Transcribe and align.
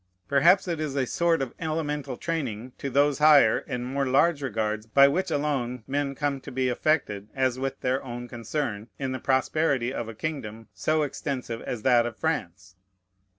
Perhaps 0.27 0.67
it 0.67 0.79
is 0.79 0.95
a 0.95 1.05
sort 1.05 1.43
of 1.43 1.53
elemental 1.59 2.17
training 2.17 2.71
to 2.79 2.89
those 2.89 3.19
higher 3.19 3.59
and 3.67 3.85
more 3.85 4.07
large 4.07 4.41
regards 4.41 4.87
by 4.87 5.07
which 5.07 5.29
alone 5.29 5.83
men 5.85 6.15
come 6.15 6.41
to 6.41 6.51
be 6.51 6.69
affected, 6.69 7.27
as 7.35 7.59
with 7.59 7.79
their 7.81 8.03
own 8.03 8.27
concern, 8.27 8.87
in 8.97 9.11
the 9.11 9.19
prosperity 9.19 9.93
of 9.93 10.09
a 10.09 10.15
kingdom 10.15 10.67
so 10.73 11.03
extensive 11.03 11.61
as 11.61 11.83
that 11.83 12.07
of 12.07 12.17
France. 12.17 12.75